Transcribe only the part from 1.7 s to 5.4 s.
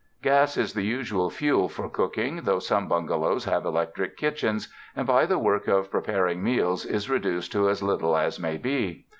cooking, though some bungalows have electric kitchens, and by it the